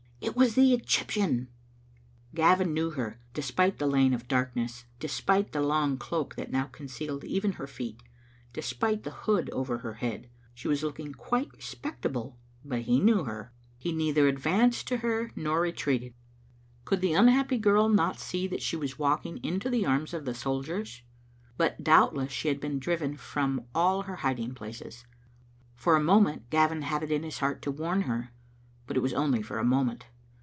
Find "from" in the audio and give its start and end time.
23.17-23.65